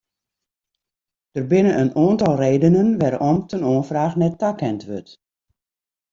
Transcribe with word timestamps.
Der 1.35 1.43
binne 1.51 1.73
in 1.83 1.91
oantal 2.01 2.35
redenen 2.43 2.89
wêrom't 3.01 3.51
in 3.57 3.67
oanfraach 3.71 4.13
net 4.19 4.35
takend 4.41 4.81
wurdt. 4.89 5.11